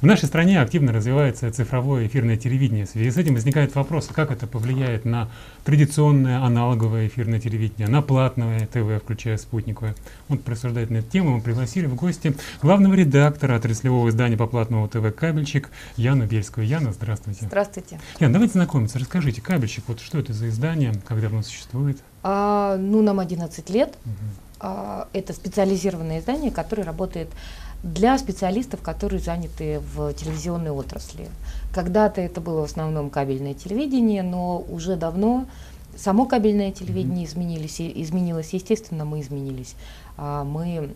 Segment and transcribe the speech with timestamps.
[0.00, 2.86] В нашей стране активно развивается цифровое эфирное телевидение.
[2.86, 5.28] В связи с этим возникает вопрос, как это повлияет на
[5.64, 9.96] традиционное аналоговое эфирное телевидение, на платное ТВ, включая спутниковое.
[10.28, 14.86] Вот просуждать на эту тему мы пригласили в гости главного редактора отраслевого издания по платному
[14.86, 16.64] ТВ «Кабельщик» Яну Бельскую.
[16.64, 17.46] Яна, здравствуйте.
[17.46, 17.98] Здравствуйте.
[18.20, 19.00] Яна, давайте знакомиться.
[19.00, 21.98] Расскажите, «Кабельщик», вот что это за издание, как давно существует?
[22.22, 23.98] А, ну, нам 11 лет.
[24.04, 24.14] Угу.
[24.60, 27.28] А, это специализированное издание, которое работает
[27.82, 31.28] для специалистов, которые заняты в телевизионной отрасли.
[31.72, 35.46] Когда-то это было в основном кабельное телевидение, но уже давно
[35.96, 39.74] само кабельное телевидение изменились, изменилось, естественно, мы изменились.
[40.16, 40.90] А, мы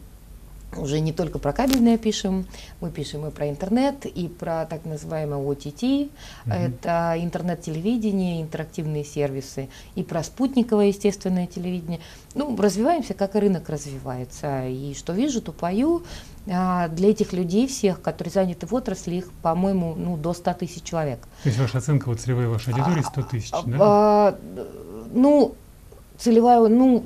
[0.77, 2.47] уже не только про кабельное пишем,
[2.81, 6.53] мы пишем и про интернет, и про так называемое OTT, mm-hmm.
[6.53, 12.01] это интернет-телевидение, интерактивные сервисы, и про спутниковое естественное телевидение.
[12.35, 14.67] Ну, развиваемся, как и рынок развивается.
[14.67, 16.03] И что вижу, то пою.
[16.49, 20.83] А для этих людей всех, которые заняты в отрасли, их, по-моему, ну, до 100 тысяч
[20.83, 21.21] человек.
[21.43, 23.77] То есть ваша оценка, вот целевой вашей аудитории 100 тысяч, а, да?
[23.81, 24.39] А,
[25.13, 25.55] ну,
[26.23, 27.03] целевая, ну,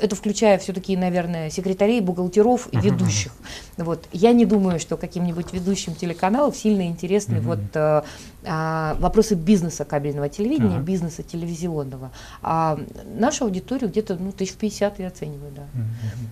[0.00, 3.32] это включая все-таки, наверное, секретарей, бухгалтеров и ведущих.
[3.76, 4.04] Вот.
[4.12, 8.02] Я не думаю, что каким-нибудь ведущим телеканалов сильно интересны вот, э,
[8.44, 12.12] э, вопросы бизнеса кабельного телевидения, бизнеса телевизионного.
[12.42, 12.78] А
[13.18, 15.66] нашу аудиторию где-то ну, тысяч пятьдесят я оцениваю, да.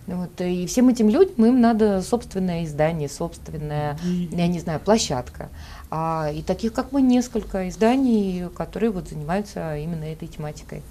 [0.07, 0.41] Вот.
[0.41, 3.99] И всем этим людям им надо собственное издание, собственная,
[4.31, 5.49] я не знаю, площадка.
[5.97, 10.83] А, и таких, как мы, несколько изданий, которые вот занимаются именно этой тематикой.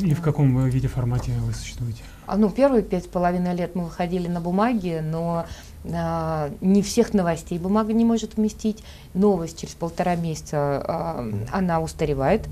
[0.00, 2.02] И в каком виде формате вы существуете?
[2.26, 5.44] А, ну, первые пять с половиной лет мы выходили на бумаге, но
[5.92, 8.82] а, не всех новостей бумага не может вместить.
[9.12, 12.48] Новость через полтора месяца, а, она устаревает.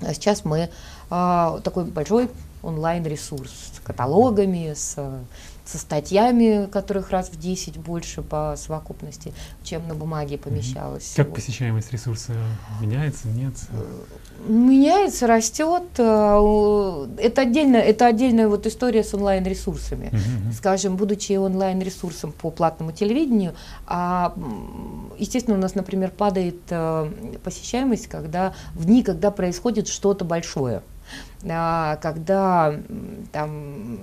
[0.00, 0.70] А сейчас мы
[1.10, 2.30] а, такой большой
[2.62, 4.96] онлайн-ресурс с каталогами, с
[5.64, 11.12] со статьями, которых раз в 10 больше по совокупности, чем на бумаге помещалось.
[11.16, 11.36] Как вот.
[11.36, 12.32] посещаемость ресурса
[12.80, 13.54] меняется, нет?
[14.46, 15.84] Меняется, растет.
[15.98, 20.10] Э, это, отдельно, это отдельная вот история с онлайн-ресурсами.
[20.12, 20.52] Uh-huh.
[20.52, 23.54] Скажем, будучи онлайн-ресурсом по платному телевидению,
[23.86, 24.34] а,
[25.18, 30.82] естественно, у нас, например, падает э, посещаемость, когда в дни, когда происходит что-то большое
[31.48, 32.74] а, когда
[33.32, 33.98] там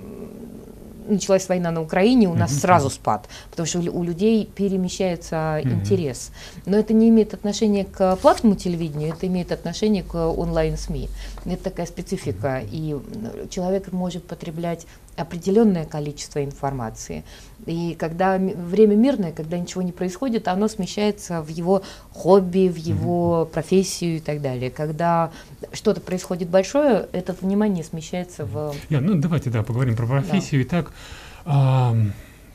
[1.10, 6.30] началась война на Украине, у нас сразу спад, потому что у людей перемещается интерес.
[6.66, 11.08] Но это не имеет отношения к платному телевидению, это имеет отношение к онлайн-СМИ.
[11.44, 12.96] Это такая специфика, и
[13.50, 14.86] человек может потреблять
[15.20, 17.24] определенное количество информации.
[17.66, 21.82] И когда время мирное, когда ничего не происходит, оно смещается в его
[22.12, 23.52] хобби, в его mm-hmm.
[23.52, 24.70] профессию и так далее.
[24.70, 25.30] Когда
[25.72, 28.74] что-то происходит большое, это внимание смещается в...
[28.88, 30.62] Я, ну давайте да, поговорим про профессию.
[30.62, 30.68] Да.
[30.68, 30.92] Итак,
[31.44, 31.94] а,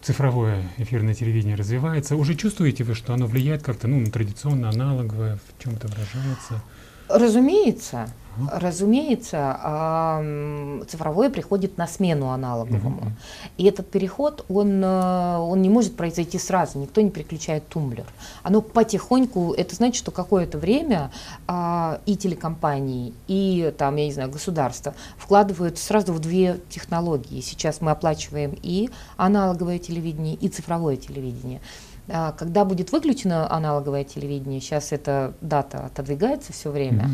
[0.02, 2.16] цифровое эфирное телевидение развивается.
[2.16, 6.62] Уже чувствуете вы, что оно влияет как-то, ну, традиционно, аналоговое, в чем-то выражается?
[7.10, 8.10] Разумеется.
[8.52, 10.20] Разумеется,
[10.88, 13.02] цифровое приходит на смену аналоговому.
[13.02, 13.12] Uh-huh.
[13.58, 18.06] И этот переход, он, э, он не может произойти сразу, никто не переключает тумблер.
[18.44, 21.12] Оно потихоньку, это значит, что какое-то время
[21.48, 27.42] а, и телекомпании, и там, я не знаю, государство вкладывают сразу в две технологии.
[27.42, 31.62] Сейчас мы оплачиваем и аналоговое телевидение, и цифровое телевидение.
[32.08, 37.10] А, когда будет выключено аналоговое телевидение, сейчас эта дата отодвигается все время,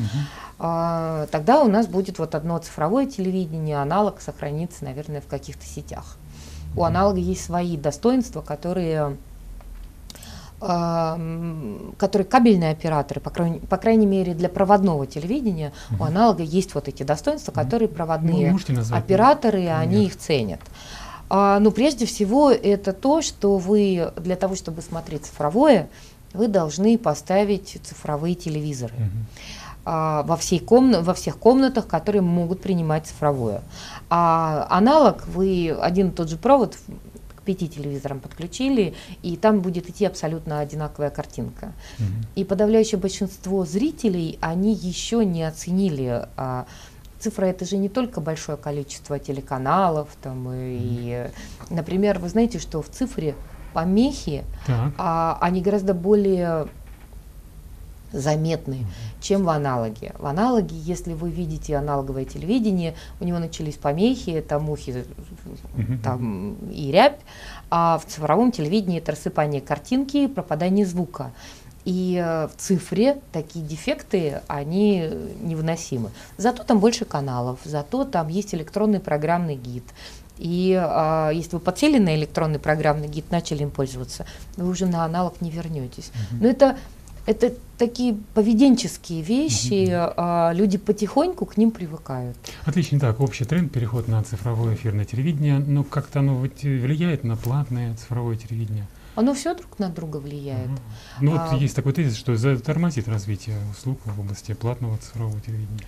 [0.59, 1.27] mm-hmm.
[1.31, 6.17] тогда у нас будет вот одно цифровое телевидение, аналог сохранится, наверное, в каких-то сетях.
[6.17, 6.79] Mm-hmm.
[6.79, 9.17] У аналога есть свои достоинства, которые
[10.61, 16.01] которые кабельные операторы, по крайней, по крайней мере для проводного телевидения, uh-huh.
[16.01, 19.75] у аналога есть вот эти достоинства, которые проводные ну, назвать, операторы, нет.
[19.75, 20.59] они их ценят.
[21.33, 25.87] А, ну, прежде всего, это то, что вы для того, чтобы смотреть цифровое,
[26.33, 28.93] вы должны поставить цифровые телевизоры.
[29.85, 30.23] Uh-huh.
[30.27, 33.61] во, всей комна- во всех комнатах, которые могут принимать цифровое.
[34.09, 36.77] А аналог вы один и тот же провод
[37.37, 38.93] к пяти телевизорам подключили,
[39.23, 41.71] и там будет идти абсолютно одинаковая картинка.
[41.97, 42.03] Uh-huh.
[42.35, 46.65] И подавляющее большинство зрителей, они еще не оценили а,
[47.21, 51.29] цифра это же не только большое количество телеканалов, там, и,
[51.69, 53.35] например, вы знаете, что в цифре
[53.73, 54.43] помехи,
[54.97, 56.67] а, они гораздо более
[58.11, 58.85] заметны,
[59.21, 60.13] чем в аналоге.
[60.19, 65.05] В аналоге, если вы видите аналоговое телевидение, у него начались помехи, это мухи
[66.03, 67.19] там, и рябь,
[67.69, 71.31] а в цифровом телевидении это рассыпание картинки, пропадание звука.
[71.85, 75.09] И э, в цифре такие дефекты, они
[75.41, 76.11] невыносимы.
[76.37, 79.83] Зато там больше каналов, зато там есть электронный программный гид.
[80.37, 84.25] И а, если вы подсели на электронный программный гид, начали им пользоваться,
[84.57, 86.11] вы уже на аналог не вернетесь.
[86.15, 86.37] Uh-huh.
[86.41, 86.77] Но это
[87.27, 90.13] это такие поведенческие вещи, mm-hmm.
[90.17, 92.35] а, люди потихоньку к ним привыкают.
[92.65, 97.95] Отлично, так, общий тренд, переход на цифровое эфирное телевидение, но как-то оно влияет на платное
[97.95, 98.87] цифровое телевидение?
[99.15, 100.69] Оно все друг на друга влияет.
[100.69, 100.79] Ага.
[101.21, 105.85] Ну а, вот есть такой тезис, что затормозит развитие услуг в области платного цифрового телевидения.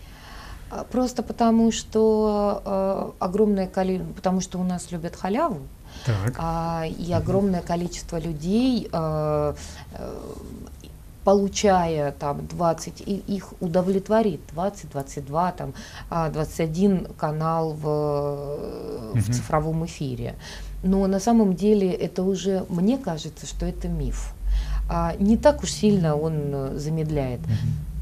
[0.70, 5.62] А, просто потому, что э, огромное количество, потому что у нас любят халяву,
[6.06, 6.36] так.
[6.38, 9.54] А, и огромное количество людей э,
[9.94, 10.22] э,
[11.24, 15.74] получая там 20, и их удовлетворит 20, 22, там
[16.10, 20.36] 21 а, канал в, в цифровом эфире.
[20.84, 24.34] Но на самом деле это уже, мне кажется, что это миф.
[24.90, 27.40] А, не так уж сильно он э, замедляет.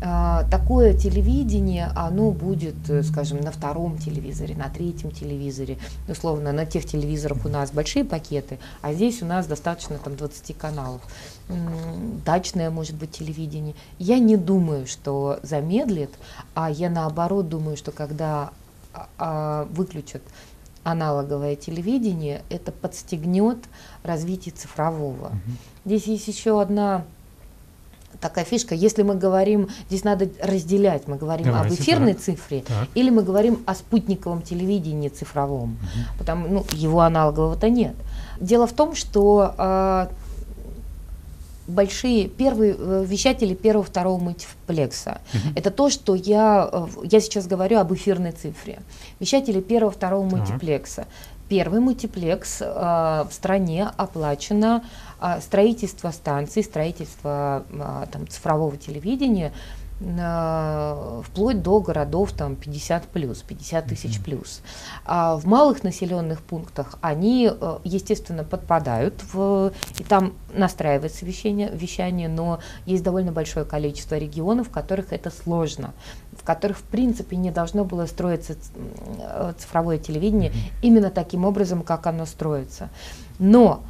[0.04, 5.78] А, такое телевидение, оно будет, э, скажем, на втором телевизоре, на третьем телевизоре.
[6.08, 10.58] Условно, на тех телевизорах у нас большие пакеты, а здесь у нас достаточно там 20
[10.58, 11.02] каналов.
[12.26, 13.76] Дачное, может быть, телевидение.
[14.00, 16.10] Я не думаю, что замедлит,
[16.56, 18.52] а я наоборот думаю, что когда
[19.18, 20.24] а, выключат
[20.84, 23.58] аналоговое телевидение, это подстегнет
[24.04, 25.28] развитие цифрового.
[25.28, 25.52] Угу.
[25.86, 27.04] Здесь есть еще одна
[28.20, 28.76] такая фишка.
[28.76, 32.24] Если мы говорим, здесь надо разделять, мы говорим Давайте, об эфирной так.
[32.24, 32.88] цифре так.
[32.94, 36.18] или мы говорим о спутниковом телевидении цифровом, угу.
[36.18, 37.96] потому ну его аналогового-то нет.
[38.40, 40.08] Дело в том, что э,
[41.68, 45.22] большие первые э, вещатели первого второго мультиплекса.
[45.34, 45.54] Uh-huh.
[45.56, 48.80] Это то, что я э, я сейчас говорю об эфирной цифре.
[49.20, 50.38] Вещатели первого второго uh-huh.
[50.38, 51.06] мультиплекса.
[51.50, 54.84] Первый мультиплекс э, в стране оплачено
[55.20, 59.52] э, строительство станций, строительство э, там, цифрового телевидения
[60.02, 64.62] вплоть до городов там 50 плюс, 50 тысяч плюс.
[65.06, 72.30] А в малых населенных пунктах они, э, естественно, подпадают в, и там настраивается вещание, вещание,
[72.30, 75.94] но есть довольно большое количество регионов, в которых это сложно
[76.32, 78.56] в которых в принципе не должно было строиться
[79.20, 80.52] э, цифровое телевидение
[80.82, 82.90] именно таким образом, как оно строится.
[83.38, 83.84] Но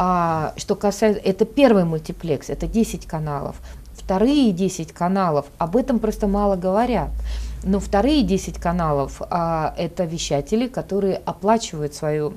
[0.00, 3.56] а, что касается, это первый мультиплекс, это 10 каналов.
[4.08, 7.10] Вторые 10 каналов, об этом просто мало говорят.
[7.62, 12.32] Но вторые 10 каналов а, это вещатели, которые оплачивают свою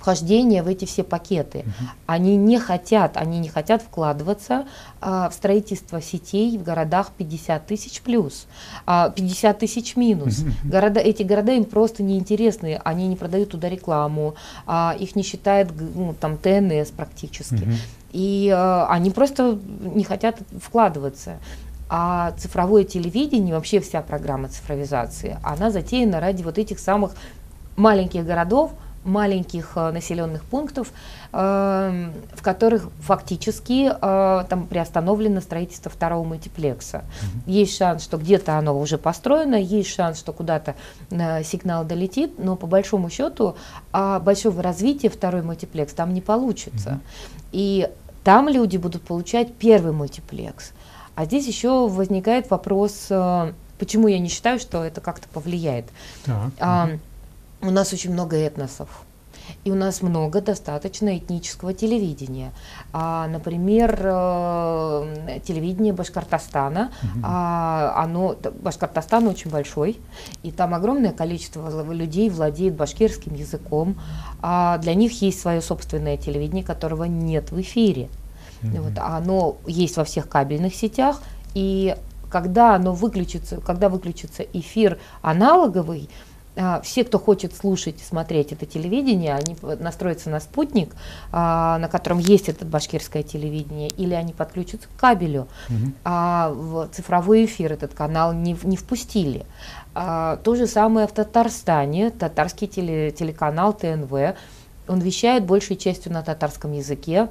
[0.00, 1.58] вхождение в эти все пакеты.
[1.60, 1.88] Угу.
[2.06, 4.64] Они не хотят, они не хотят вкладываться
[5.00, 8.46] а, в строительство сетей в городах 50 тысяч плюс,
[8.86, 10.40] а, 50 тысяч минус.
[10.40, 10.70] Угу.
[10.70, 14.34] Города, эти города им просто неинтересны, они не продают туда рекламу,
[14.66, 17.54] а, их не считает ну, там ТНС практически.
[17.62, 17.72] Угу.
[18.12, 21.36] И а, они просто не хотят вкладываться.
[21.92, 27.12] А цифровое телевидение, вообще вся программа цифровизации, она затеяна ради вот этих самых
[27.76, 28.72] маленьких городов,
[29.04, 30.92] маленьких э, населенных пунктов,
[31.32, 36.98] э, в которых фактически э, там приостановлено строительство второго мультиплекса.
[36.98, 37.50] Mm-hmm.
[37.50, 40.74] Есть шанс, что где-то оно уже построено, есть шанс, что куда-то
[41.10, 43.56] сигнал долетит, но по большому счету
[43.92, 46.90] а большого развития второй мультиплекс там не получится.
[46.90, 47.48] Mm-hmm.
[47.52, 47.90] И
[48.22, 50.72] там люди будут получать первый мультиплекс.
[51.14, 53.08] А здесь еще возникает вопрос,
[53.78, 55.86] почему я не считаю, что это как-то повлияет.
[56.24, 56.90] Так, а,
[57.62, 58.88] у нас очень много этносов.
[59.64, 62.52] И у нас много достаточно этнического телевидения.
[62.92, 67.20] А, например, э, телевидение Башкортостана, угу.
[67.24, 69.98] а, оно, Башкортостан очень большой,
[70.42, 74.00] и там огромное количество людей владеет башкирским языком.
[74.40, 78.08] А для них есть свое собственное телевидение, которого нет в эфире.
[78.62, 78.82] Угу.
[78.82, 81.20] Вот, оно есть во всех кабельных сетях,
[81.54, 81.96] и
[82.30, 86.29] когда оно выключится, когда выключится эфир аналоговый, а,
[86.82, 90.94] все, кто хочет слушать, смотреть это телевидение, они настроятся на спутник,
[91.32, 95.48] а, на котором есть это башкирское телевидение, или они подключатся к кабелю.
[95.68, 95.92] Угу.
[96.04, 99.46] А в цифровой эфир этот канал не, не впустили.
[99.94, 104.36] А, то же самое в Татарстане, татарский теле, телеканал ТНВ,
[104.88, 107.28] он вещает большей частью на татарском языке,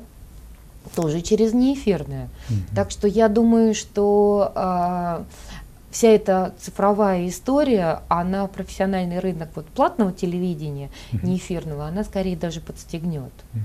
[0.96, 2.30] тоже через неэфирное.
[2.50, 2.76] Угу.
[2.76, 5.26] Так что я думаю, что
[5.92, 11.28] вся эта цифровая история, она профессиональный рынок вот платного телевидения, угу.
[11.28, 13.34] не эфирного, она скорее даже подстегнет.
[13.54, 13.62] Угу.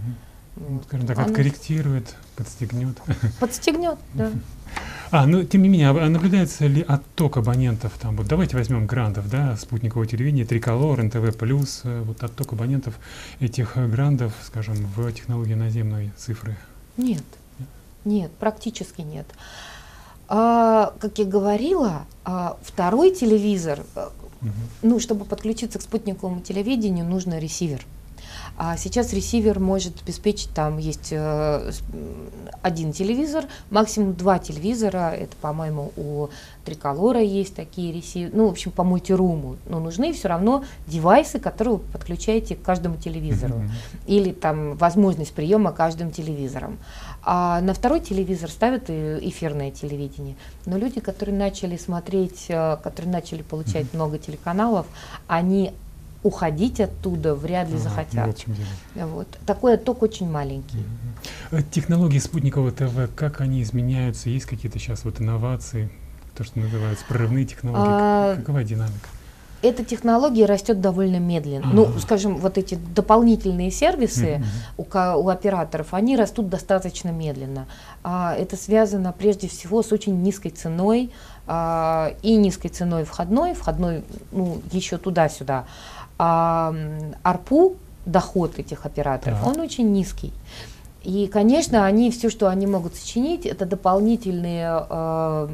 [0.57, 0.85] Вот.
[0.85, 1.26] Скажем так, она...
[1.26, 2.97] откорректирует, подстегнет.
[3.40, 4.31] Подстегнет, да.
[5.11, 7.93] А, ну, тем не менее, а наблюдается ли отток абонентов?
[8.00, 11.16] Там, вот давайте возьмем грантов, да, спутникового телевидения, Триколор, НТВ+,
[11.85, 12.99] э, вот отток абонентов
[13.38, 16.57] этих грантов, скажем, в технологии наземной цифры?
[16.97, 17.23] Нет.
[18.04, 19.26] Нет, практически нет.
[19.33, 19.74] А,
[20.26, 24.50] как я говорила, а, второй телевизор, угу.
[24.83, 27.85] ну, чтобы подключиться к спутниковому телевидению, нужно ресивер.
[28.56, 31.73] А сейчас ресивер может обеспечить, там есть э,
[32.62, 36.28] один телевизор, максимум два телевизора, это, по-моему, у
[36.64, 41.76] Триколора есть такие ресиверы, ну, в общем, по мультируму, но нужны все равно девайсы, которые
[41.76, 44.06] вы подключаете к каждому телевизору, mm-hmm.
[44.06, 46.78] или там возможность приема каждым телевизором.
[47.25, 50.37] А на второй телевизор ставят эфирное телевидение.
[50.66, 53.96] Но люди, которые начали смотреть, э, которые начали получать mm-hmm.
[53.96, 54.87] много телеканалов,
[55.26, 55.73] они
[56.25, 58.45] уходить оттуда вряд ли ага, захотят.
[58.95, 59.28] Вот, вот.
[59.47, 60.85] Такой отток очень маленький.
[61.52, 61.62] Угу.
[61.71, 64.31] Технологии спутникового ТВ, как они изменяются?
[64.31, 65.90] Есть какие-то сейчас вот инновации,
[66.35, 67.87] то, что называется прорывные технологии?
[67.87, 69.09] А, Какова динамика?
[69.64, 71.66] эта технология растет довольно медленно.
[71.66, 71.75] А-а-а.
[71.75, 74.43] Ну, скажем, вот эти дополнительные сервисы
[74.76, 75.16] mm-hmm.
[75.16, 77.66] у, у операторов, они растут достаточно медленно.
[78.02, 81.11] А, это связано прежде всего с очень низкой ценой
[81.46, 85.64] а, и низкой ценой входной, входной, ну, еще туда-сюда.
[86.18, 86.74] А
[87.22, 89.48] АРПУ, доход этих операторов, так.
[89.48, 90.32] он очень низкий.
[91.02, 95.48] И, конечно, они все, что они могут сочинить, это дополнительные э,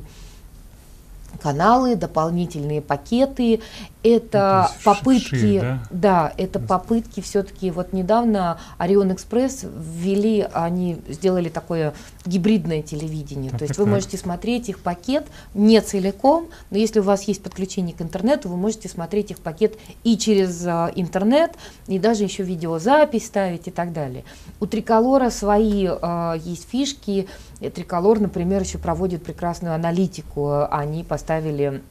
[1.42, 3.60] каналы, дополнительные пакеты,
[4.02, 5.82] это ну, попытки, шире, да?
[5.90, 11.94] да, это попытки все-таки, вот недавно Орион Экспресс ввели, они сделали такое
[12.26, 13.94] гибридное телевидение, так, то есть так, вы так.
[13.94, 18.56] можете смотреть их пакет не целиком, но если у вас есть подключение к интернету, вы
[18.56, 21.52] можете смотреть их пакет и через а, интернет,
[21.86, 24.24] и даже еще видеозапись ставить и так далее.
[24.60, 27.26] У Триколора свои а, есть фишки,
[27.60, 31.82] Триколор, например, еще проводит прекрасную аналитику, они поставили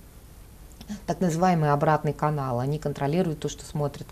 [1.05, 2.59] так называемый обратный канал.
[2.59, 4.07] Они контролируют то, что смотрят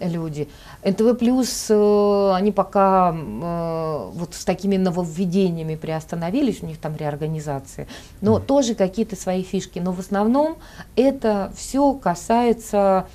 [0.00, 0.48] люди.
[0.84, 7.86] НТВ Плюс, э, они пока э, вот с такими нововведениями приостановились, у них там реорганизации,
[8.20, 8.44] но mm.
[8.44, 9.78] тоже какие-то свои фишки.
[9.78, 10.56] Но в основном
[10.96, 13.06] это все касается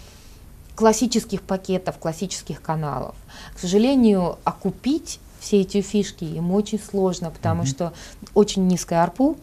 [0.75, 3.15] классических пакетов, классических каналов.
[3.55, 7.67] К сожалению, окупить все эти фишки им очень сложно, потому mm-hmm.
[7.67, 7.93] что
[8.33, 9.37] очень низкая арпу,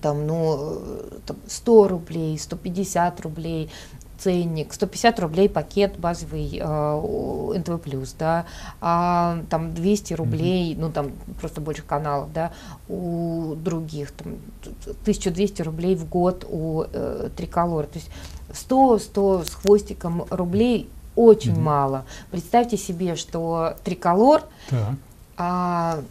[0.00, 0.80] там, ну,
[1.26, 3.70] там 100 рублей, 150 рублей
[4.22, 7.80] ценник, 150 рублей пакет базовый э, НТВ+,
[8.18, 8.46] да,
[8.80, 10.80] а там 200 рублей, mm-hmm.
[10.80, 12.52] ну там просто больше каналов, да,
[12.88, 14.36] у других, там
[15.02, 18.10] 1200 рублей в год у э, Триколора, то есть
[18.52, 21.60] 100, 100 с хвостиком рублей очень mm-hmm.
[21.60, 22.04] мало.
[22.30, 24.80] Представьте себе, что Триколор так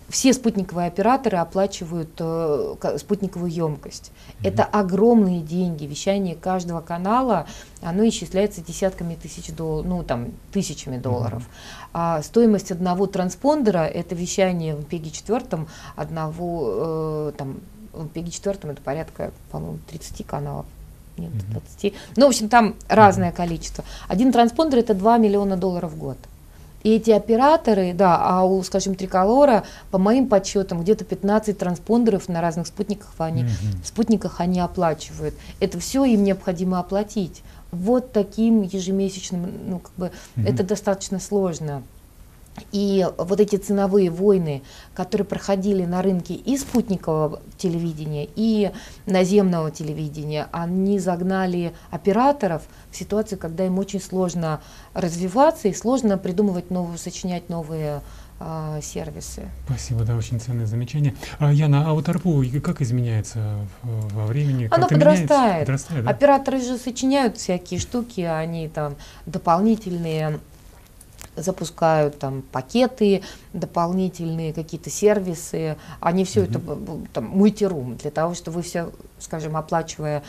[0.09, 4.11] все спутниковые операторы оплачивают э, спутниковую емкость.
[4.11, 4.47] Mm-hmm.
[4.47, 5.85] Это огромные деньги.
[5.85, 7.45] Вещание каждого канала,
[7.81, 11.43] оно исчисляется десятками тысяч долларов, ну там тысячами долларов.
[11.43, 11.89] Mm-hmm.
[11.93, 17.59] А стоимость одного транспондера, это вещание в PEGI-4, одного, э, там,
[17.93, 20.65] в PEGI-4 это порядка, по-моему, 30 каналов
[21.17, 21.93] нет, 20.
[22.15, 23.83] Ну, в общем, там разное количество.
[24.07, 26.17] Один транспондер это 2 миллиона долларов в год.
[26.83, 32.41] И эти операторы, да, а у, скажем, Триколора, по моим подсчетам, где-то 15 транспондеров на
[32.41, 33.85] разных спутниках они, mm-hmm.
[33.85, 35.35] спутниках они оплачивают.
[35.59, 37.43] Это все им необходимо оплатить.
[37.71, 40.50] Вот таким ежемесячным, ну, как бы, mm-hmm.
[40.50, 41.83] это достаточно сложно.
[42.72, 44.63] И вот эти ценовые войны,
[44.94, 48.72] которые проходили на рынке и спутникового телевидения, и
[49.06, 54.62] наземного телевидения, они загнали операторов в ситуацию, когда им очень сложно
[54.94, 58.01] развиваться и сложно придумывать новые, сочинять новые
[58.39, 59.44] э, сервисы.
[59.65, 61.15] Спасибо, да, очень ценное замечание.
[61.39, 64.68] А, Яна, а вот АРПУ как изменяется во времени?
[64.72, 65.65] Оно подрастает.
[65.65, 66.12] подрастает да?
[66.12, 70.39] Операторы же сочиняют всякие штуки, они там дополнительные
[71.41, 73.21] запускают там пакеты,
[73.53, 77.03] дополнительные какие-то сервисы, они все mm-hmm.
[77.05, 80.24] это там мультирум для того, чтобы вы все, скажем, оплачивая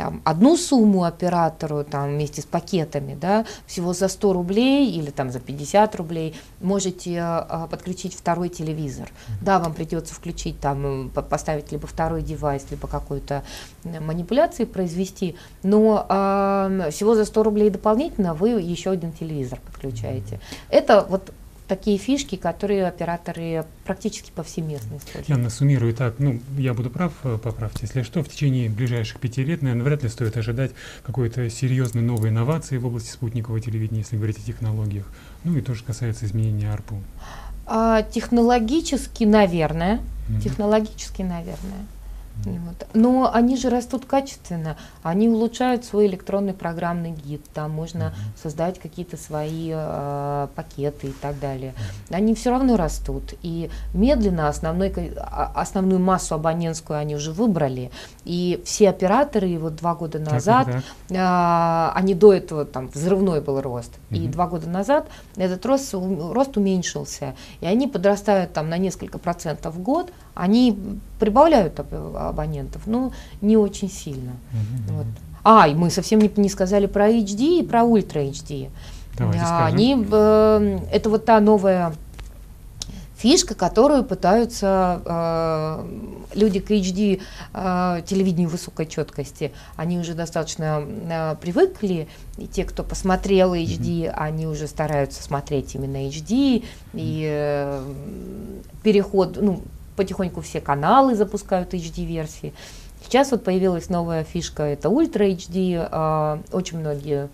[0.00, 5.30] там, одну сумму оператору там, вместе с пакетами, да, всего за 100 рублей или там,
[5.30, 9.08] за 50 рублей можете а, подключить второй телевизор.
[9.08, 9.44] Mm-hmm.
[9.44, 13.42] Да, вам придется включить, там, поставить либо второй девайс, либо какую-то
[13.84, 20.36] манипуляцию произвести, но а, всего за 100 рублей дополнительно вы еще один телевизор подключаете.
[20.36, 20.66] Mm-hmm.
[20.70, 21.30] Это вот
[21.70, 25.28] такие фишки, которые операторы практически повсеместно используют.
[25.28, 29.44] Я суммирую так, ну, я буду прав, э, поправьте, если что, в течение ближайших пяти
[29.44, 30.72] лет, наверное, вряд ли стоит ожидать
[31.04, 35.06] какой-то серьезной новой инновации в области спутникового телевидения, если говорить о технологиях.
[35.44, 37.00] Ну и тоже касается изменения АРПУ.
[37.66, 40.40] А, технологически, наверное, mm-hmm.
[40.42, 41.86] технологически, наверное.
[42.44, 42.86] Вот.
[42.94, 48.42] Но они же растут качественно, они улучшают свой электронный программный гид, там можно uh-huh.
[48.42, 51.74] создать какие-то свои э, пакеты и так далее.
[52.10, 57.90] Они все равно растут, и медленно основной, а, основную массу абонентскую они уже выбрали,
[58.24, 61.16] и все операторы вот два года назад, так, так.
[61.16, 64.16] Э, они до этого там взрывной был рост, uh-huh.
[64.16, 69.74] и два года назад этот рост, рост уменьшился, и они подрастают там на несколько процентов
[69.74, 74.32] в год, они прибавляют абонентов, но не очень сильно.
[74.52, 74.92] Mm-hmm.
[74.92, 75.06] Вот.
[75.44, 78.70] А, и мы совсем не, не сказали про HD и про Ultra HD.
[79.16, 81.92] Давайте а, Они, э, это вот та новая
[83.16, 85.84] фишка, которую пытаются э,
[86.34, 87.20] люди к HD
[87.52, 89.52] э, телевидению высокой четкости.
[89.76, 92.08] Они уже достаточно э, привыкли,
[92.38, 94.14] и те, кто посмотрел HD, mm-hmm.
[94.16, 97.84] они уже стараются смотреть именно HD, и э,
[98.82, 99.60] переход, ну,
[100.00, 102.54] потихоньку все каналы запускают HD-версии.
[103.04, 107.28] Сейчас вот появилась новая фишка, это Ultra HD, э, очень многие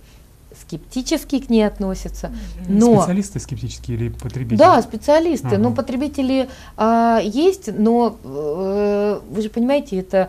[0.61, 2.32] скептически к ней относятся.
[2.66, 4.58] Но, специалисты скептические или потребители?
[4.58, 5.46] Да, специалисты.
[5.46, 5.58] Ага.
[5.58, 10.28] Но потребители э, есть, но э, вы же понимаете, это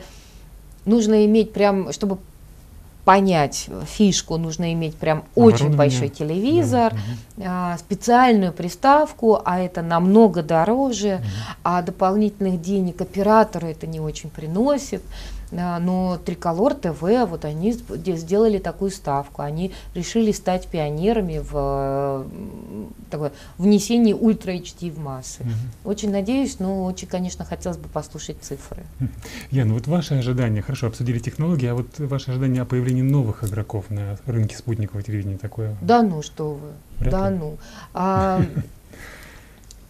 [0.86, 2.20] нужно иметь прям, чтобы
[3.08, 6.94] понять фишку, нужно иметь прям очень большой телевизор,
[7.38, 7.72] да.
[7.74, 11.22] а, специальную приставку, а это намного дороже,
[11.64, 15.02] а дополнительных денег оператору это не очень приносит.
[15.52, 22.26] Но Триколор ТВ, вот они сделали такую ставку, они решили стать пионерами в
[23.10, 25.42] такое, внесении ультра HD в массы.
[25.42, 25.92] Угу.
[25.92, 28.84] Очень надеюсь, но очень, конечно, хотелось бы послушать цифры.
[29.52, 33.90] Яна, вот ваши ожидания, хорошо, обсудили технологии, а вот ваши ожидания о появлении новых игроков
[33.90, 35.76] на рынке спутникового телевидения такое?
[35.82, 37.38] Да ну, что вы, Вряд да ли.
[37.38, 37.58] ну.
[37.94, 38.42] А,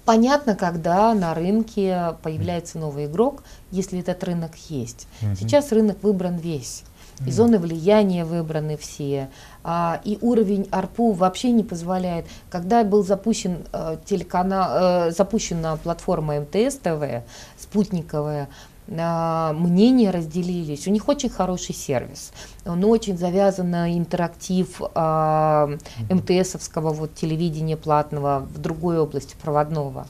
[0.08, 5.06] Понятно, когда на рынке появляется новый игрок, если этот рынок есть.
[5.22, 5.36] Угу.
[5.36, 6.86] Сейчас рынок выбран весь.
[7.26, 9.30] И зоны влияния выбраны все.
[9.66, 12.26] А, и уровень АРПУ вообще не позволяет.
[12.50, 17.24] Когда был запущен э, телеканал, э, запущена платформа МТС ТВ,
[17.58, 18.48] спутниковая,
[18.88, 20.88] мнения разделились.
[20.88, 22.32] У них очень хороший сервис.
[22.66, 25.70] Он очень завязан на интерактив а,
[26.10, 30.08] МТСовского вот, телевидения платного в другой области проводного.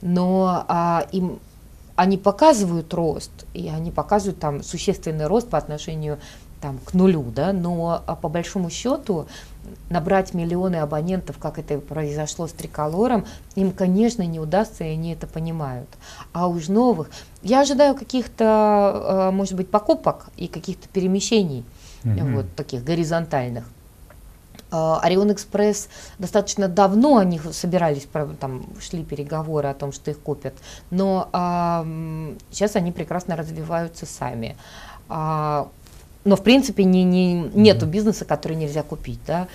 [0.00, 1.40] Но а, им
[1.94, 6.18] они показывают рост, и они показывают там существенный рост по отношению
[6.60, 9.26] там, к нулю, да, но а по большому счету
[9.90, 15.26] набрать миллионы абонентов, как это произошло с триколором, им, конечно, не удастся, и они это
[15.26, 15.88] понимают.
[16.32, 17.10] А уж новых,
[17.42, 21.64] я ожидаю каких-то, а, может быть, покупок и каких-то перемещений,
[22.04, 22.34] mm-hmm.
[22.34, 23.64] вот таких горизонтальных.
[24.70, 28.08] А, Орион Экспресс достаточно давно они собирались,
[28.40, 30.54] там шли переговоры о том, что их купят,
[30.90, 31.86] но а,
[32.50, 34.56] сейчас они прекрасно развиваются сами.
[35.08, 35.68] А,
[36.24, 39.20] но в принципе не, не, нету бизнеса, который нельзя купить.
[39.26, 39.48] Да?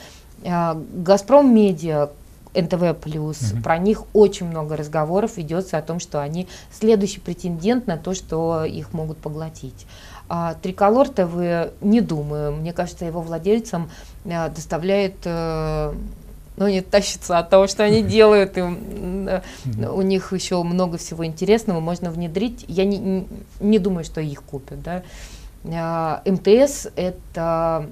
[0.43, 2.09] А, Газпром Медиа,
[2.53, 3.61] НТВ плюс, угу.
[3.61, 8.63] про них очень много разговоров ведется о том, что они следующий претендент на то, что
[8.65, 9.85] их могут поглотить.
[10.29, 12.53] А, Триколор ТВ не думаю.
[12.53, 13.89] Мне кажется, его владельцам
[14.25, 15.93] а, доставляет э,
[16.57, 21.79] ну, не тащится от того, что они делают, и у них еще много всего интересного
[21.79, 22.65] можно внедрить.
[22.67, 23.25] Я не,
[23.59, 24.97] не думаю, что их купят, да.
[24.97, 25.03] А,
[26.25, 27.89] МТС это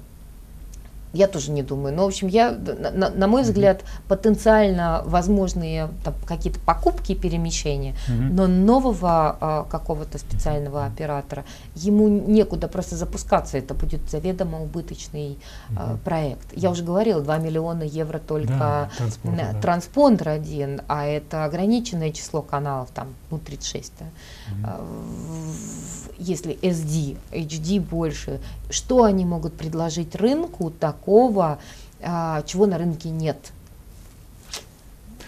[1.16, 1.94] я тоже не думаю.
[1.94, 5.88] Но, в общем, я, на, на мой взгляд, потенциально возможные
[6.26, 8.32] какие-то покупки и перемещения, mm-hmm.
[8.32, 13.58] но нового а, какого-то специального оператора ему некуда просто запускаться.
[13.58, 15.74] Это будет заведомо убыточный mm-hmm.
[15.76, 16.46] а, проект.
[16.54, 19.60] Я уже говорила, 2 миллиона евро только да, транспондер, да.
[19.60, 23.92] транспондер один, а это ограниченное число каналов, там, ну, 36.
[23.98, 24.04] Да.
[24.04, 24.64] Mm-hmm.
[24.64, 24.86] А,
[26.18, 30.70] если SD, HD больше, что они могут предложить рынку
[31.06, 31.60] такого,
[32.02, 33.52] а, чего на рынке нет?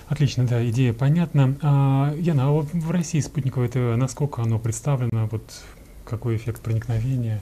[0.09, 1.55] Отлично, да, идея понятна.
[1.63, 5.43] А, Яна, а в России спутниковое ТВ, насколько оно представлено, вот
[6.05, 7.41] какой эффект проникновения?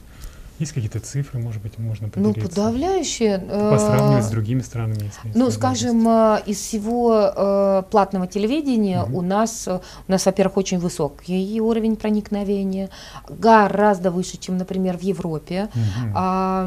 [0.59, 2.43] Есть какие-то цифры, может быть, можно ну, поделиться?
[2.43, 3.39] Ну, подавляющие.
[3.39, 9.19] По сравнивать с другими странами, если Ну, скажем, э, из всего э, платного телевидения угу.
[9.19, 12.89] у нас, у нас, во-первых, очень высокий уровень проникновения,
[13.29, 15.69] гораздо выше, чем, например, в Европе.
[15.75, 16.13] Угу.
[16.15, 16.65] А,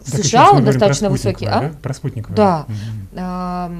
[0.00, 1.46] в так США он достаточно высокий.
[1.46, 1.60] А?
[1.60, 1.72] Да?
[1.82, 2.36] Про спутниковое.
[2.36, 2.64] Да.
[2.66, 2.74] Угу.
[3.16, 3.70] А,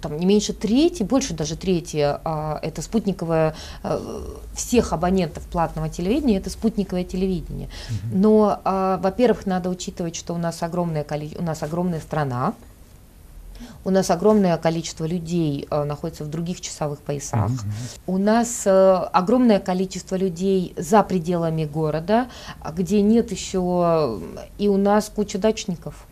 [0.00, 4.02] там не меньше трети, больше даже трети, а, это спутниковое, а,
[4.54, 7.68] всех абонентов платного телевидения, это спутниковое телевидение.
[7.90, 8.18] Угу.
[8.18, 11.06] Но а, во-первых, надо учитывать, что у нас огромная,
[11.38, 12.54] у нас огромная страна,
[13.84, 17.50] У нас огромное количество людей э, находится в других часовых поясах.
[17.50, 18.00] Mm-hmm.
[18.06, 22.28] У нас э, огромное количество людей за пределами города,
[22.74, 24.20] где нет еще...
[24.58, 26.06] И у нас куча дачников.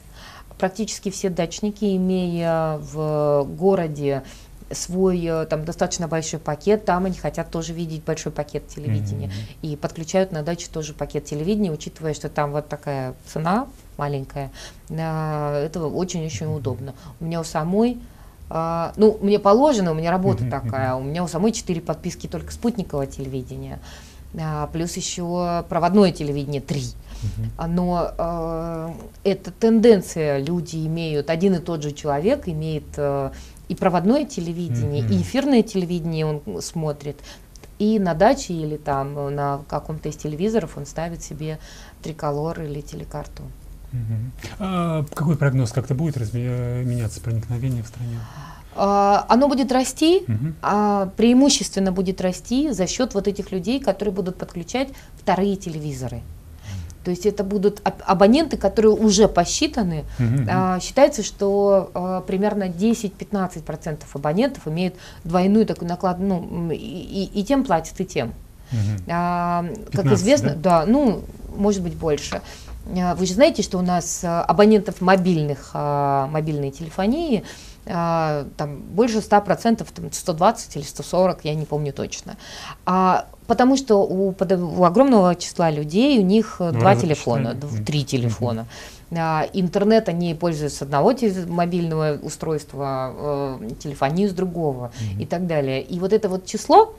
[0.58, 4.22] Практически все дачники, имея в городе
[4.70, 9.70] свой э, там достаточно большой пакет, там они хотят тоже видеть большой пакет телевидения mm-hmm.
[9.70, 14.50] и подключают на даче тоже пакет телевидения, учитывая, что там вот такая цена маленькая,
[14.88, 16.57] это очень-очень mm-hmm.
[16.57, 16.94] удобно.
[17.20, 17.98] У меня у самой
[18.48, 21.00] Uh, ну, мне положено, у меня работа uh-huh, такая, uh-huh.
[21.00, 23.81] у меня у самой четыре подписки только спутникового телевидения,
[24.35, 26.85] uh, плюс еще проводное телевидение три.
[27.59, 33.33] Но uh, эта тенденция, люди имеют, один и тот же человек имеет uh,
[33.68, 35.14] и проводное телевидение, mm-hmm.
[35.14, 37.16] и эфирное телевидение он смотрит,
[37.79, 41.59] и на даче или там на каком-то из телевизоров он ставит себе
[42.02, 43.42] триколор или телекарту.
[43.92, 44.40] Mm-hmm.
[44.59, 48.18] А какой прогноз как-то будет разме- меняться проникновение в стране?
[48.76, 50.55] Uh, оно будет расти, uh-huh.
[50.61, 56.20] uh, преимущественно будет расти за счет вот этих людей, которые будут подключать вторые телевизоры.
[57.07, 60.03] То есть это будут абоненты, которые уже посчитаны.
[60.19, 60.49] Mm-hmm.
[60.51, 67.45] А, считается, что а, примерно 10-15% абонентов имеют двойную такую наклад, ну, и, и, и
[67.45, 68.35] тем платят, и тем.
[68.73, 69.03] Mm-hmm.
[69.07, 70.81] А, 15, как известно, да?
[70.81, 71.23] да, ну,
[71.55, 72.42] может быть больше.
[72.99, 77.45] А, вы же знаете, что у нас а, абонентов мобильных, а, мобильной телефонии
[77.87, 82.37] там больше 100%, там 120 или 140, я не помню точно.
[82.85, 87.85] А Потому что у, у огромного числа людей у них ну, два телефона, читали.
[87.85, 88.66] три телефона.
[89.12, 91.14] А, интернет они пользуются одного
[91.46, 95.22] мобильного устройства, э, телефонию с другого mm-hmm.
[95.22, 95.81] и так далее.
[95.83, 96.94] И вот это вот число,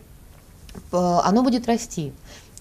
[0.91, 2.13] э, оно будет расти.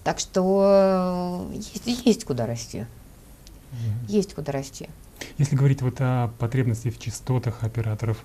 [0.03, 2.79] Так что э, есть, есть куда расти.
[2.79, 4.09] Mm-hmm.
[4.09, 4.89] Есть куда расти.
[5.37, 8.17] Если говорить вот о потребности в частотах операторов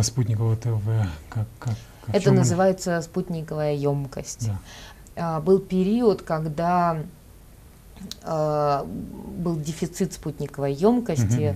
[0.00, 0.82] спутникового ТВ,
[1.28, 1.74] как, как,
[2.12, 3.02] это называется она?
[3.02, 4.46] спутниковая емкость.
[4.46, 4.58] Да.
[5.16, 6.98] А, был период, когда
[8.22, 11.54] а, был дефицит спутниковой емкости,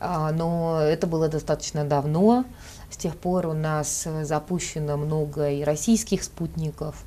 [0.00, 2.44] uh-huh, но это было достаточно давно.
[2.90, 7.02] С тех пор у нас запущено много и российских спутников,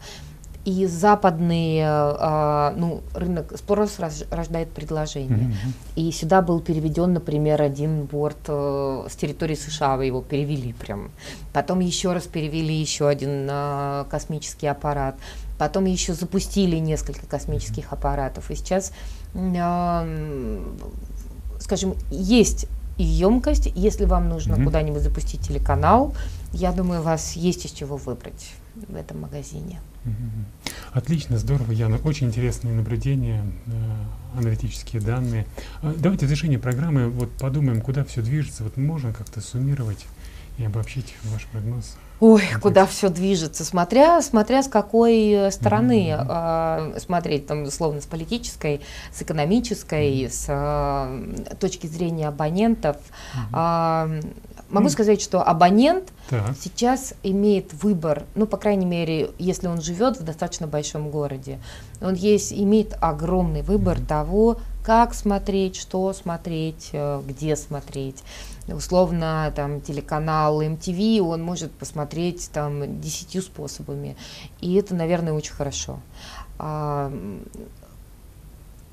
[0.64, 3.98] и западные, э, ну, рынок, спрос
[4.30, 5.50] рождает предложение.
[5.50, 5.74] Mm-hmm.
[5.96, 11.10] И сюда был переведен, например, один борт э, с территории США, вы его перевели прям.
[11.52, 15.16] Потом еще раз перевели еще один э, космический аппарат.
[15.58, 18.52] Потом еще запустили несколько космических аппаратов.
[18.52, 18.94] И сейчас,
[19.34, 20.60] э,
[21.60, 23.72] скажем, есть и емкость.
[23.74, 24.64] Если вам нужно mm-hmm.
[24.64, 26.14] куда-нибудь запустить телеканал,
[26.54, 29.80] я думаю, у вас есть из чего выбрать в этом магазине.
[30.94, 31.98] Отлично, здорово, Яна.
[32.04, 35.46] Очень интересные наблюдения, э, аналитические данные.
[35.82, 38.64] А, давайте в завершении программы вот подумаем, куда все движется.
[38.64, 40.06] Вот можно как-то суммировать
[40.58, 41.98] и обобщить ваш прогноз?
[42.22, 46.98] Ой, куда все движется, смотря, смотря с какой э, стороны mm-hmm.
[46.98, 48.82] э, смотреть, там, условно, с политической,
[49.12, 50.30] с экономической, mm-hmm.
[50.30, 52.98] с э, точки зрения абонентов.
[53.54, 54.22] Mm-hmm.
[54.22, 54.22] Э,
[54.72, 56.56] Могу сказать, что абонент так.
[56.60, 61.60] сейчас имеет выбор, ну, по крайней мере, если он живет в достаточно большом городе,
[62.02, 68.24] он есть, имеет огромный выбор того, как смотреть, что смотреть, э, где смотреть.
[68.68, 74.16] Условно, там, телеканал MTV, он может посмотреть там десятью способами.
[74.62, 76.00] И это, наверное, очень хорошо.
[76.58, 77.12] А,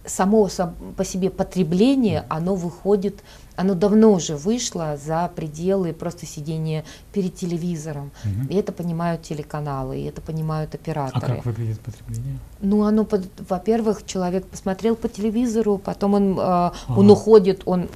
[0.05, 0.49] само
[0.97, 3.23] по себе потребление, оно выходит
[3.59, 8.13] оно давно уже вышло за пределы просто сидения перед телевизором.
[8.25, 8.53] Угу.
[8.53, 11.33] И это понимают телеканалы, и это понимают операторы.
[11.33, 12.39] А как выглядит потребление?
[12.61, 13.07] Ну, оно,
[13.49, 16.73] во-первых, человек посмотрел по телевизору, потом он, э, ага.
[16.89, 17.89] он уходит, он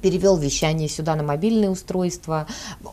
[0.00, 2.46] перевел вещание сюда на мобильное устройство.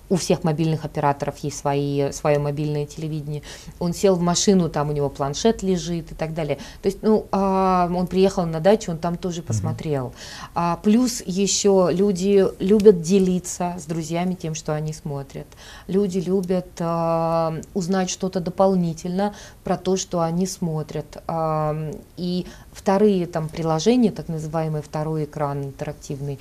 [0.09, 3.41] У всех мобильных операторов есть свои, свое мобильное телевидение.
[3.79, 6.57] Он сел в машину, там у него планшет лежит и так далее.
[6.81, 10.07] То есть, ну, а, он приехал на дачу, он там тоже посмотрел.
[10.07, 10.49] Mm-hmm.
[10.55, 15.47] А, плюс еще люди любят делиться с друзьями тем, что они смотрят.
[15.87, 21.23] Люди любят а, узнать что-то дополнительно про то, что они смотрят.
[21.27, 21.75] А,
[22.17, 26.39] и вторые там приложения, так называемый второй экран интерактивный,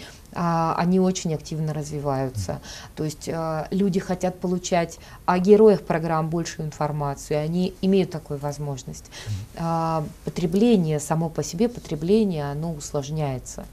[0.77, 2.61] они очень активно развиваются.
[2.97, 9.11] То есть а, люди хотят получать о героях программ большую информацию, они имеют такую возможность.
[9.57, 13.64] А, потребление, само по себе потребление, оно усложняется.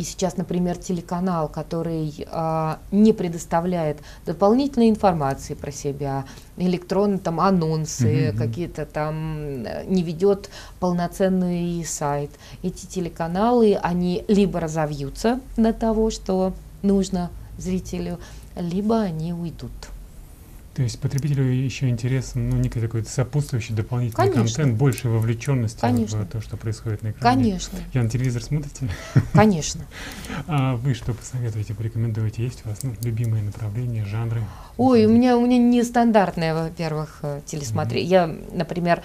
[0.00, 6.24] И сейчас, например, телеканал, который а, не предоставляет дополнительной информации про себя,
[6.56, 8.38] электронные там анонсы, mm-hmm.
[8.38, 12.30] какие-то там э, не ведет полноценный сайт.
[12.62, 18.18] Эти телеканалы, они либо разовьются до того, что нужно зрителю,
[18.56, 19.70] либо они уйдут.
[20.74, 24.56] То есть потребителю еще интересен ну, некий такой сопутствующий дополнительный Конечно.
[24.56, 26.22] контент, больше вовлеченности Конечно.
[26.22, 27.42] в то, что происходит на экране.
[27.42, 28.88] Конечно, Я на телевизор смотрите?
[29.32, 29.84] конечно.
[30.46, 32.44] А вы что посоветуете, порекомендуете?
[32.44, 34.42] Есть у вас ну, любимые направления, жанры?
[34.76, 38.08] Ой, у меня, у меня нестандартное, во-первых, э, телесмотрение.
[38.08, 39.02] Я, например,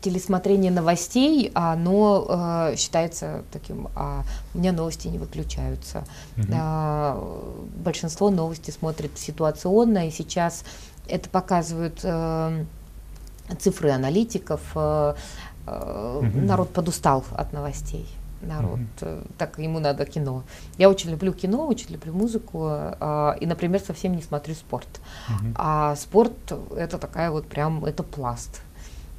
[0.00, 6.04] телесмотрение новостей, оно э, считается таким, а у меня новости не выключаются.
[6.36, 6.52] Мгм.
[6.54, 10.64] А, большинство новостей смотрит ситуационно, и сейчас
[11.08, 12.64] это показывают э,
[13.58, 14.60] цифры аналитиков.
[14.74, 15.14] э,
[15.66, 16.30] э.
[16.34, 18.06] Народ подустал от новостей.
[18.40, 20.44] Народ, э, так ему надо кино.
[20.78, 24.88] Я очень люблю кино, очень люблю музыку, э, и, например, совсем не смотрю спорт.
[25.28, 25.54] Мгм.
[25.56, 26.32] А спорт
[26.76, 28.62] это такая вот прям, это пласт.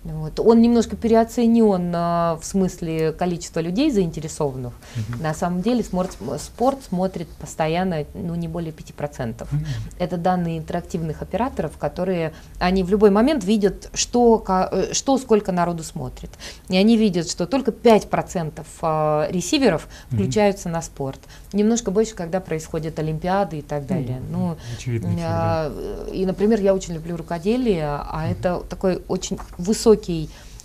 [0.03, 0.39] Вот.
[0.39, 4.73] Он немножко переоценен а, в смысле количества людей заинтересованных.
[4.95, 5.21] Мгм.
[5.21, 9.47] На самом деле спорт, спорт смотрит постоянно ну, не более 5%.
[9.51, 9.65] Мгм.
[9.99, 15.83] Это данные интерактивных операторов, которые они в любой момент видят, что, э, что сколько народу
[15.83, 16.29] смотрит.
[16.69, 21.19] И они видят, что только 5% а, ресиверов включаются на спорт.
[21.51, 24.21] Немножко больше, когда происходят Олимпиады и так далее.
[24.29, 25.09] Ну, да.
[25.25, 29.88] а, И, например, я очень люблю рукоделие, а это такой очень высокий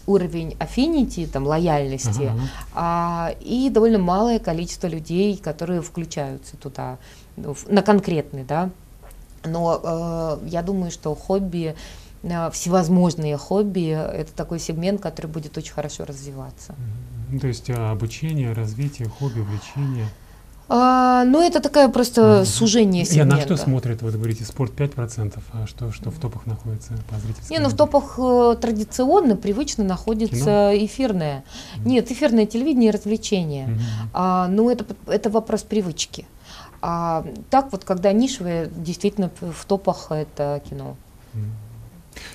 [0.06, 2.40] уровень affinity, там, лояльности, ага.
[2.74, 6.98] а, и довольно малое количество людей, которые включаются туда,
[7.36, 8.70] ну, на конкретный, да.
[9.44, 11.74] Но э, я думаю, что хобби,
[12.22, 16.74] э, всевозможные хобби, это такой сегмент, который будет очень хорошо развиваться.
[17.30, 20.06] Ну, то есть а, обучение, развитие, хобби, увлечение.
[20.68, 22.44] А, ну, это такая просто Мгм.
[22.46, 23.36] сужение Я сегмента.
[23.36, 27.50] на что смотрит, вот говорите, спорт 5%, а что, что в топах находится по зрительскому?
[27.58, 31.44] Не, ну в топах э, традиционно, привычно находится эфирное.
[31.76, 31.88] Мгм.
[31.88, 33.66] Нет, эфирное телевидение и развлечения.
[33.66, 33.80] Мгм.
[34.14, 36.26] А, ну, это, это вопрос привычки.
[36.80, 40.96] А так вот, когда нишевые, действительно в топах это кино.
[41.34, 41.50] Мгм.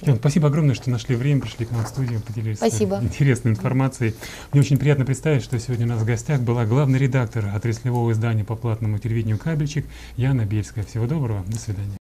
[0.02, 3.00] Лен, спасибо огромное, что нашли время, пришли к нам в студию, поделились Спасибо.
[3.02, 4.16] интересной информацией.
[4.52, 8.44] Мне очень приятно представить, что сегодня у нас в гостях была главный редактор отраслевого издания
[8.44, 9.86] по платному телевидению «Кабельчик»
[10.18, 10.84] Яна Бельская.
[10.84, 11.99] Всего доброго, до свидания.